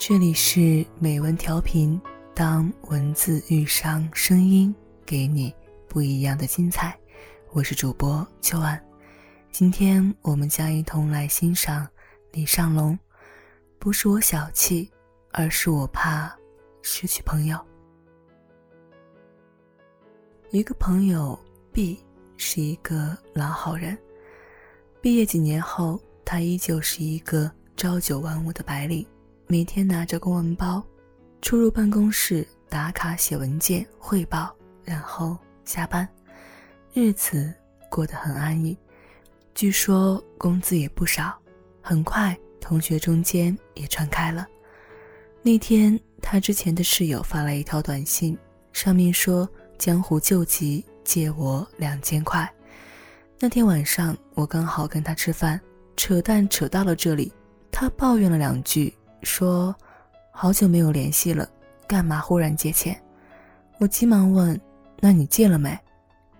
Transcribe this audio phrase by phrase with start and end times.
[0.00, 2.00] 这里是美文调频，
[2.32, 4.72] 当文字遇上声音，
[5.04, 5.52] 给你
[5.88, 6.96] 不一样的精彩。
[7.50, 8.80] 我是主播秋安，
[9.50, 11.84] 今天我们将一同来欣赏
[12.30, 12.96] 李尚龙。
[13.80, 14.88] 不是我小气，
[15.32, 16.32] 而是我怕
[16.80, 17.58] 失去朋友。
[20.52, 21.36] 一个朋友
[21.72, 21.98] B
[22.36, 23.98] 是一个老好人，
[25.02, 29.04] 毕业几年后，他依旧是一个朝九晚五的白领。
[29.50, 30.84] 每天拿着公文包，
[31.40, 36.06] 出入办公室打卡写文件汇报，然后下班，
[36.92, 37.50] 日子
[37.88, 38.76] 过得很安逸。
[39.54, 41.34] 据说工资也不少。
[41.80, 44.46] 很快，同学中间也传开了。
[45.40, 48.36] 那天，他之前的室友发来一条短信，
[48.74, 52.46] 上面说：“江湖救急，借我两千块。”
[53.40, 55.58] 那天晚上，我刚好跟他吃饭，
[55.96, 57.32] 扯淡扯到了这里，
[57.72, 58.92] 他抱怨了两句。
[59.22, 59.74] 说，
[60.30, 61.48] 好久没有联系了，
[61.86, 63.00] 干嘛忽然借钱？
[63.78, 64.60] 我急忙问
[65.00, 65.78] ：“那你借了没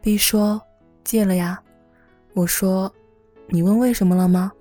[0.00, 0.60] ？”B 说
[1.04, 1.62] ：“借了呀。”
[2.34, 2.92] 我说
[3.48, 4.52] ：“你问为什么了吗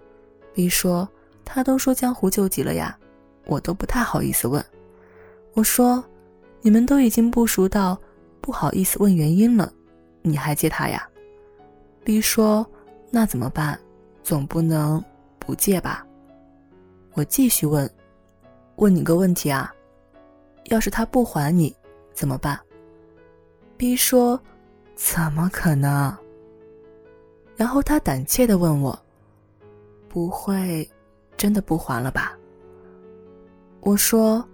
[0.53, 1.07] ？”B 说
[1.45, 2.97] ：“他都说江湖救急了呀，
[3.45, 4.63] 我都不太好意思问。”
[5.53, 6.03] 我说
[6.61, 7.97] ：“你们都已经不熟到
[8.41, 9.71] 不好意思问原因了，
[10.21, 11.07] 你还借他呀
[12.03, 12.65] ？”B 说
[13.11, 13.79] ：“那怎么办？
[14.23, 15.03] 总不能
[15.39, 16.05] 不借吧？”
[17.13, 17.89] 我继续问。
[18.77, 19.73] 问你个问题啊，
[20.65, 21.73] 要是他不还你，
[22.13, 22.59] 怎么办
[23.77, 24.39] ？B 说
[24.95, 26.15] ：“怎么可能？”
[27.55, 28.97] 然后他胆怯的问我
[30.09, 30.89] ：“不会
[31.37, 32.37] 真的不还了吧？”
[33.79, 34.45] 我说：“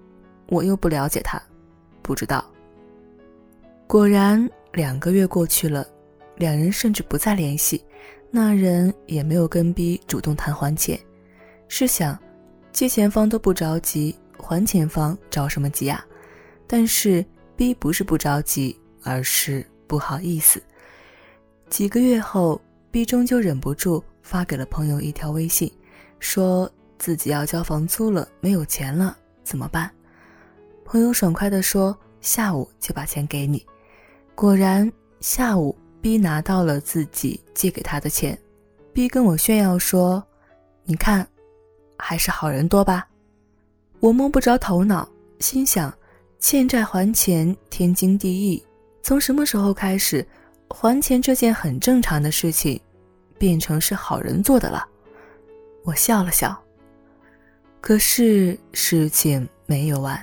[0.50, 1.42] 我又不了解他，
[2.02, 2.46] 不知道。”
[3.88, 5.86] 果然，两个月过去了，
[6.36, 7.84] 两人甚至不再联系，
[8.30, 11.00] 那人也没有跟 B 主动谈还钱。
[11.68, 12.18] 试想。
[12.72, 16.04] 借钱方都不着急，还钱方着什么急啊？
[16.66, 17.24] 但是
[17.56, 20.62] B 不是不着急，而是不好意思。
[21.70, 25.72] 几个月后，B 终究忍不住发给了朋友一条微信，
[26.20, 29.92] 说自己要交房租了，没有钱了，怎么办？
[30.86, 33.66] 朋友爽快地说：“下午就把钱给你。”
[34.34, 38.38] 果然，下午 B 拿到了自己借给他的钱。
[38.94, 40.24] B 跟我炫耀说
[40.84, 41.28] ：“你看。”
[42.04, 43.08] 还是好人多吧，
[44.00, 45.08] 我摸不着头脑，
[45.40, 45.94] 心想，
[46.40, 48.62] 欠债还钱天经地义，
[49.04, 50.28] 从什么时候开始，
[50.68, 52.82] 还钱这件很正常的事情，
[53.38, 54.84] 变成是好人做的了？
[55.84, 56.60] 我笑了笑。
[57.80, 60.20] 可是事情没有完，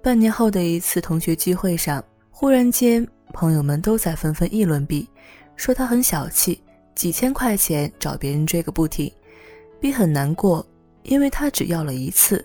[0.00, 5.08] 半年后的一次同学聚会上，忽然间朋友们都在纷纷议论 B，
[5.56, 6.62] 说他很小气，
[6.94, 9.12] 几千块钱找别人追个不停
[9.80, 10.64] ，B 很难过。
[11.08, 12.44] 因为他只要了一次，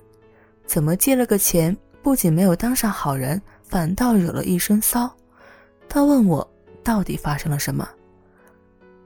[0.66, 5.14] 怎么借了个钱，不仅没有当上好人，反倒惹了一身骚？
[5.90, 6.50] 他问我
[6.82, 7.88] 到底发生了什么？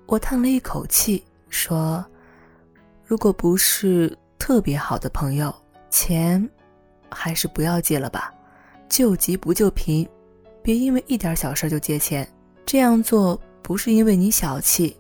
[0.05, 2.05] 我叹了一口气说
[3.03, 5.53] ：“如果不是特别好的朋友，
[5.89, 6.47] 钱
[7.09, 8.31] 还是不要借了吧。
[8.87, 10.07] 救急不救贫，
[10.61, 12.27] 别因为一点小事就借钱。
[12.63, 14.95] 这样做不是因为你小气，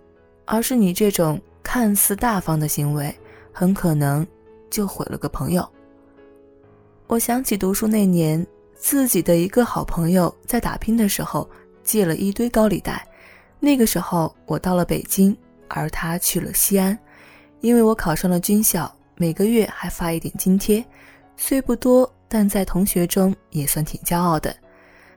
[0.45, 3.15] 而是你这种看似大方的行为，
[3.53, 4.25] 很可能。”
[4.69, 5.67] 就毁了个朋友。
[7.07, 8.45] 我想起读书那年，
[8.75, 11.49] 自己的一个好朋友在打拼的时候
[11.83, 13.07] 借了一堆高利贷。
[13.59, 15.35] 那个时候我到了北京，
[15.69, 16.97] 而他去了西安。
[17.61, 20.85] 因为我考上了军校，每个月还发一点津贴，
[21.37, 24.55] 虽不多，但在同学中也算挺骄傲的。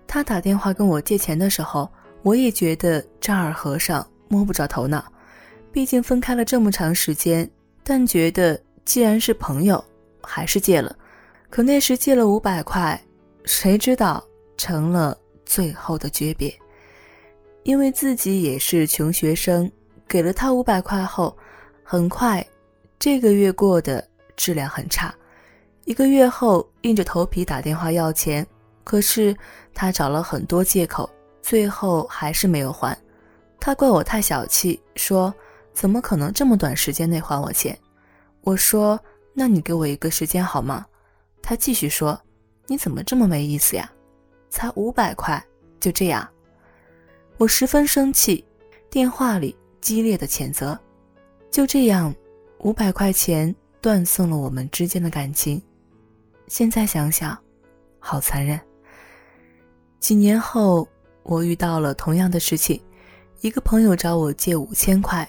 [0.06, 1.91] 他打电话跟我借钱的时候，
[2.22, 5.05] 我也觉得丈二和尚摸不着头脑。
[5.72, 7.50] 毕竟分开了这么长时间，
[7.83, 8.60] 但觉得。
[8.84, 9.82] 既然是朋友，
[10.22, 10.96] 还是借了。
[11.48, 13.00] 可那时借了五百块，
[13.44, 14.24] 谁知道
[14.56, 16.53] 成了最后的诀别。
[17.62, 19.71] 因为自己也是穷学生，
[20.09, 21.36] 给了他五百块后，
[21.84, 22.44] 很快
[22.98, 24.06] 这个月过的
[24.36, 25.15] 质量很差。
[25.84, 28.47] 一个月后，硬着头皮打电话要钱，
[28.84, 29.36] 可是
[29.74, 31.09] 他找了很多借口，
[31.42, 32.97] 最后还是没有还。
[33.59, 35.34] 他怪我太小气，说
[35.74, 37.76] 怎么可能这么短时间内还我钱？
[38.42, 38.98] 我说
[39.34, 40.87] ：“那你给我一个时间好吗？”
[41.42, 42.21] 他继续说
[42.66, 43.91] ：“你怎么这么没意思呀？
[44.48, 45.42] 才五百块，
[45.78, 46.28] 就这样。”
[47.39, 48.45] 我十分生气，
[48.91, 50.78] 电话里激烈的谴责。
[51.51, 52.15] 就这样，
[52.59, 55.60] 五百块钱断送了我们之间的感情。
[56.48, 57.36] 现在想想，
[57.98, 58.60] 好残忍。
[59.98, 60.86] 几年后，
[61.22, 62.83] 我遇到了同样的事情，
[63.41, 65.28] 一个朋友找我借五千块，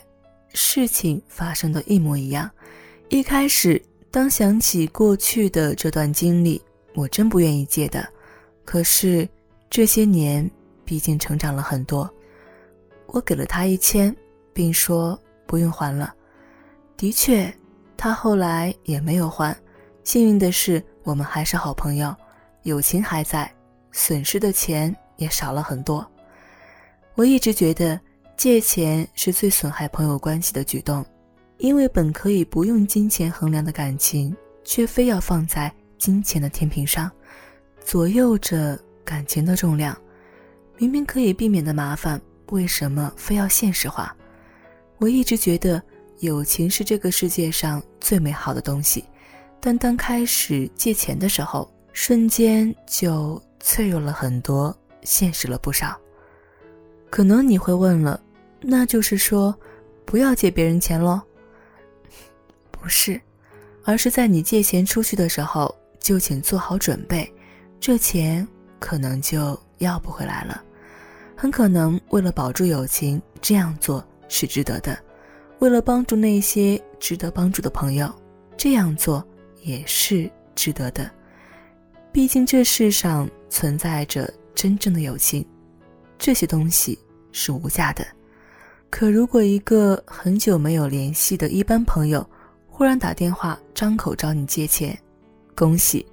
[0.54, 2.50] 事情发生的一模一样。
[3.12, 3.80] 一开始
[4.10, 6.62] 当想起过去的这段经历，
[6.96, 8.08] 我真不愿意借的。
[8.64, 9.28] 可是
[9.70, 10.50] 这些年，
[10.86, 12.10] 毕竟成长了很多。
[13.08, 14.16] 我给了他一千，
[14.54, 16.16] 并说不用还了。
[16.96, 17.54] 的确，
[17.98, 19.54] 他后来也没有还。
[20.06, 22.16] 幸运的是，我们还是好朋友，
[22.64, 23.54] 友情还在，
[23.92, 26.10] 损失的钱也少了很多。
[27.16, 28.00] 我一直觉得
[28.38, 31.06] 借钱是最损害朋友关系的举动，
[31.62, 37.10] 因为本可以不用金钱衡量的感情，却非要放在金钱的天平上，
[37.86, 39.96] 左右着感情的重量。
[40.78, 42.20] 明明可以避免的麻烦，
[42.50, 44.12] 为什么非要现实化？
[44.98, 45.80] 我一直觉得
[46.22, 49.06] 友情是这个世界上最美好的东西。
[49.60, 55.96] 但当开始借钱的时候，瞬间就脆弱了很多，现实了不少。
[57.12, 58.20] 可能你会问了，
[58.62, 59.56] 那就是说，
[60.06, 61.22] 不要借别人钱喽？
[62.82, 63.22] 不是，
[63.84, 67.32] 而是在你借钱出去的时候，就请做好准备，
[67.80, 68.46] 这钱
[68.80, 70.64] 可能就要不回来了。
[71.38, 74.96] 很可能为了保住友情，这样做是值得的；
[75.60, 78.12] 为了帮助那些值得帮助的朋友，
[78.58, 79.24] 这样做。
[79.64, 81.12] 也是值得的，
[82.12, 85.48] 毕竟这世上存在着真正的友情，
[86.18, 86.98] 这些东西
[87.32, 88.04] 是无价的。
[88.90, 92.28] 可如果一个很久没有联系的一般朋友
[92.82, 95.00] 忽然打电话张口找你借钱，
[95.54, 96.04] 恭喜，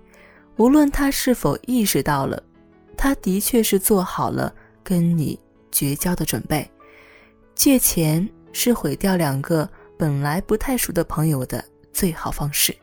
[0.58, 2.42] 无论他是否意识到了，
[2.94, 4.54] 他的确是做好了
[4.84, 5.40] 跟你
[5.72, 6.70] 绝交的准备。
[7.54, 9.66] 借钱是毁掉两个
[9.96, 12.76] 本来不太熟的朋友的最好方式。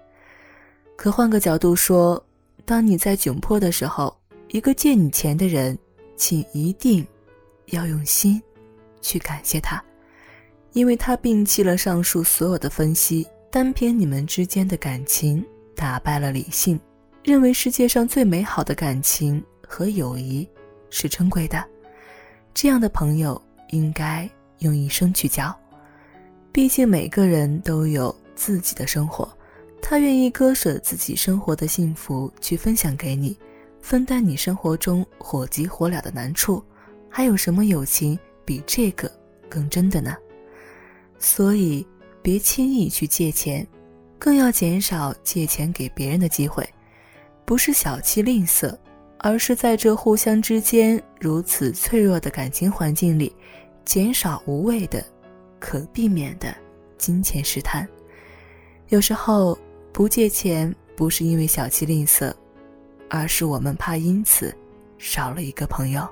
[0.96, 2.20] 可换个角度说，
[2.66, 4.18] 当你在窘迫的时候，
[4.48, 5.78] 一个借你钱的人，
[6.16, 7.06] 请一定
[7.68, 8.42] 要用心
[9.00, 9.80] 去感谢他，
[10.72, 15.42] 因为他摒弃了上述所有的分析，单凭你们之间的感情
[15.78, 16.78] 打败了理性，
[17.24, 20.46] 认为世界上最美好的感情和友谊
[20.90, 21.64] 是珍贵的，
[22.54, 25.58] 这样的朋友应该用一生去交，
[26.52, 29.26] 毕竟每个人都有自己的生活。
[29.82, 33.40] 他愿意割舍自己生活的幸福去分享给你，
[33.80, 36.62] 分担你生活中火急火燎的难处，
[37.10, 39.10] 还有什么友情比这个
[39.48, 40.14] 更真的呢？
[41.18, 41.88] 所以，
[42.26, 43.68] 别轻易去借钱，
[44.18, 46.68] 更要减少借钱给别人的机会。
[47.46, 48.76] 不是小气吝啬，
[49.20, 53.32] 而是在这互相之间如此脆弱的感情环境里，
[53.86, 55.06] 减少无谓的、
[55.60, 56.52] 可避免的
[56.98, 57.88] 金钱试探。
[58.88, 59.56] 有时候。
[59.94, 62.34] 不借钱不是因为小气吝啬，
[63.10, 64.54] 而是我们怕因此
[64.98, 66.06] 少了一个朋友。